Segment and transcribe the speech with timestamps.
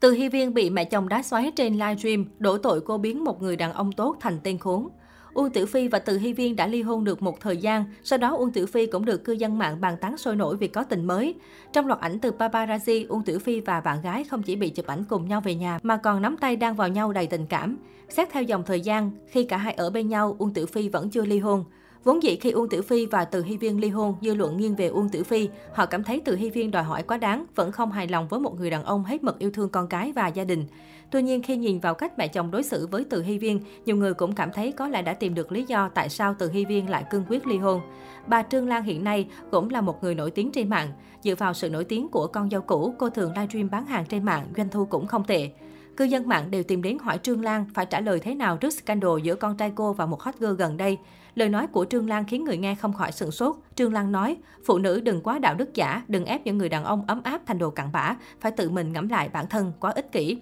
[0.00, 3.42] Từ Hy Viên bị mẹ chồng đá xoáy trên livestream, đổ tội cô biến một
[3.42, 4.88] người đàn ông tốt thành tên khốn.
[5.34, 8.18] Uông Tử Phi và Từ Hy Viên đã ly hôn được một thời gian, sau
[8.18, 10.84] đó Uông Tử Phi cũng được cư dân mạng bàn tán sôi nổi vì có
[10.84, 11.34] tình mới.
[11.72, 14.86] Trong loạt ảnh từ paparazzi, Uông Tử Phi và bạn gái không chỉ bị chụp
[14.86, 17.76] ảnh cùng nhau về nhà mà còn nắm tay đang vào nhau đầy tình cảm.
[18.08, 21.10] Xét theo dòng thời gian, khi cả hai ở bên nhau, Uông Tử Phi vẫn
[21.10, 21.64] chưa ly hôn.
[22.04, 24.76] Vốn dĩ khi Uông Tử Phi và Từ Hy Viên ly hôn, dư luận nghiêng
[24.76, 25.48] về Uông Tử Phi.
[25.74, 28.40] Họ cảm thấy Từ Hy Viên đòi hỏi quá đáng, vẫn không hài lòng với
[28.40, 30.64] một người đàn ông hết mực yêu thương con cái và gia đình.
[31.10, 33.96] Tuy nhiên, khi nhìn vào cách mẹ chồng đối xử với Từ Hy Viên, nhiều
[33.96, 36.64] người cũng cảm thấy có lẽ đã tìm được lý do tại sao Từ Hy
[36.64, 37.80] Viên lại cương quyết ly hôn.
[38.26, 40.88] Bà Trương Lan hiện nay cũng là một người nổi tiếng trên mạng.
[41.22, 44.24] Dựa vào sự nổi tiếng của con dâu cũ, cô thường livestream bán hàng trên
[44.24, 45.50] mạng, doanh thu cũng không tệ.
[45.98, 48.70] Cư dân mạng đều tìm đến hỏi Trương Lan phải trả lời thế nào trước
[48.70, 50.98] scandal giữa con trai cô và một hot girl gần đây.
[51.34, 53.56] Lời nói của Trương Lan khiến người nghe không khỏi sửng sốt.
[53.74, 56.84] Trương Lan nói, phụ nữ đừng quá đạo đức giả, đừng ép những người đàn
[56.84, 59.90] ông ấm áp thành đồ cặn bã, phải tự mình ngẫm lại bản thân, quá
[59.90, 60.38] ích kỷ.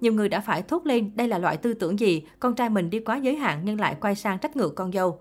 [0.00, 2.90] Nhiều người đã phải thốt lên đây là loại tư tưởng gì, con trai mình
[2.90, 5.20] đi quá giới hạn nhưng lại quay sang trách ngược con dâu.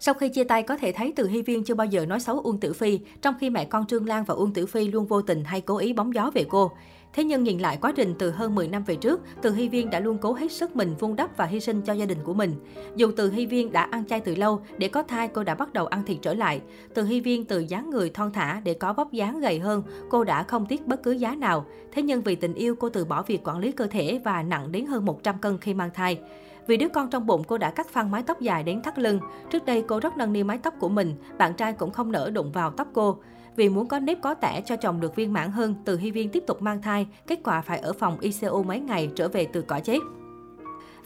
[0.00, 2.40] Sau khi chia tay có thể thấy Từ Hy Viên chưa bao giờ nói xấu
[2.40, 5.22] Uông Tử Phi, trong khi mẹ con Trương Lan và Uông Tử Phi luôn vô
[5.22, 6.72] tình hay cố ý bóng gió về cô.
[7.14, 9.90] Thế nhưng nhìn lại quá trình từ hơn 10 năm về trước, Từ Hy Viên
[9.90, 12.34] đã luôn cố hết sức mình vun đắp và hy sinh cho gia đình của
[12.34, 12.54] mình.
[12.96, 15.72] Dù Từ Hy Viên đã ăn chay từ lâu, để có thai cô đã bắt
[15.72, 16.60] đầu ăn thịt trở lại.
[16.94, 20.24] Từ Hy Viên từ dáng người thon thả để có vóc dáng gầy hơn, cô
[20.24, 21.66] đã không tiếc bất cứ giá nào.
[21.92, 24.72] Thế nhưng vì tình yêu cô từ bỏ việc quản lý cơ thể và nặng
[24.72, 26.18] đến hơn 100 cân khi mang thai.
[26.66, 29.20] Vì đứa con trong bụng, cô đã cắt phăng mái tóc dài đến thắt lưng.
[29.50, 32.30] Trước đây cô rất nâng niu mái tóc của mình, bạn trai cũng không nỡ
[32.30, 33.18] đụng vào tóc cô.
[33.56, 36.28] Vì muốn có nếp có tẻ cho chồng được viên mãn hơn, Từ Hy Viên
[36.30, 39.62] tiếp tục mang thai, kết quả phải ở phòng ICU mấy ngày trở về từ
[39.62, 39.98] cõi chết.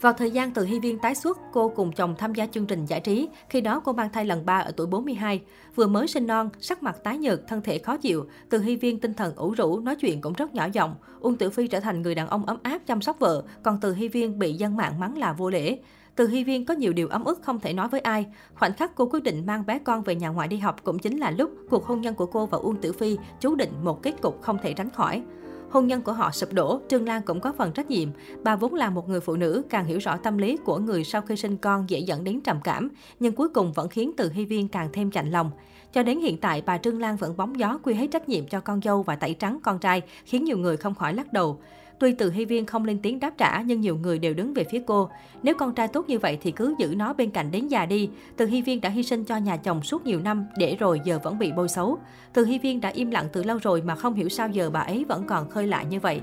[0.01, 2.85] Vào thời gian từ Hy Viên tái xuất, cô cùng chồng tham gia chương trình
[2.85, 3.29] giải trí.
[3.49, 5.41] Khi đó cô mang thai lần 3 ở tuổi 42.
[5.75, 8.25] Vừa mới sinh non, sắc mặt tái nhợt, thân thể khó chịu.
[8.49, 10.95] Từ Hy Viên tinh thần ủ rũ, nói chuyện cũng rất nhỏ giọng.
[11.19, 13.93] Uông Tử Phi trở thành người đàn ông ấm áp chăm sóc vợ, còn Từ
[13.93, 15.79] Hy Viên bị dân mạng mắng là vô lễ.
[16.15, 18.25] Từ Hy Viên có nhiều điều ấm ức không thể nói với ai.
[18.55, 21.17] Khoảnh khắc cô quyết định mang bé con về nhà ngoại đi học cũng chính
[21.17, 24.21] là lúc cuộc hôn nhân của cô và Uông Tử Phi chú định một kết
[24.21, 25.23] cục không thể tránh khỏi.
[25.71, 28.09] Hôn nhân của họ sụp đổ, Trương Lan cũng có phần trách nhiệm.
[28.43, 31.21] Bà vốn là một người phụ nữ, càng hiểu rõ tâm lý của người sau
[31.21, 34.45] khi sinh con dễ dẫn đến trầm cảm, nhưng cuối cùng vẫn khiến Từ Hy
[34.45, 35.51] Viên càng thêm chạnh lòng.
[35.93, 38.59] Cho đến hiện tại, bà Trương Lan vẫn bóng gió quy hết trách nhiệm cho
[38.59, 41.59] con dâu và tẩy trắng con trai, khiến nhiều người không khỏi lắc đầu.
[41.99, 44.63] Tuy từ Hy Viên không lên tiếng đáp trả nhưng nhiều người đều đứng về
[44.63, 45.09] phía cô.
[45.43, 48.09] Nếu con trai tốt như vậy thì cứ giữ nó bên cạnh đến già đi.
[48.37, 51.19] Từ Hy Viên đã hy sinh cho nhà chồng suốt nhiều năm để rồi giờ
[51.23, 51.99] vẫn bị bôi xấu.
[52.33, 54.79] Từ Hy Viên đã im lặng từ lâu rồi mà không hiểu sao giờ bà
[54.79, 56.21] ấy vẫn còn khơi lại như vậy.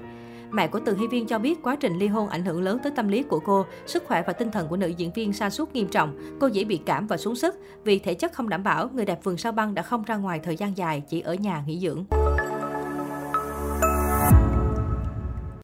[0.50, 2.92] Mẹ của Từ Hy Viên cho biết quá trình ly hôn ảnh hưởng lớn tới
[2.96, 5.72] tâm lý của cô, sức khỏe và tinh thần của nữ diễn viên sa sút
[5.72, 6.18] nghiêm trọng.
[6.40, 7.54] Cô dễ bị cảm và xuống sức.
[7.84, 10.40] Vì thể chất không đảm bảo, người đẹp vườn sao băng đã không ra ngoài
[10.44, 12.04] thời gian dài, chỉ ở nhà nghỉ dưỡng.